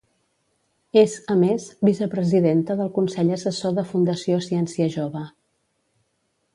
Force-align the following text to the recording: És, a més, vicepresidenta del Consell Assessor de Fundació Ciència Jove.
És, 1.01 1.17
a 1.33 1.35
més, 1.41 1.67
vicepresidenta 1.89 2.79
del 2.81 2.91
Consell 2.97 3.31
Assessor 3.39 3.79
de 3.81 3.87
Fundació 3.93 4.43
Ciència 4.49 4.93
Jove. 4.99 5.27